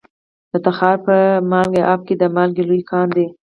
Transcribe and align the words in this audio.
د 0.51 0.53
تخار 0.65 0.95
په 1.05 1.15
نمک 1.51 1.71
اب 1.93 2.01
کې 2.07 2.15
د 2.21 2.23
مالګې 2.35 2.63
لوی 2.69 2.81
کان 2.89 3.07
دی. 3.15 3.25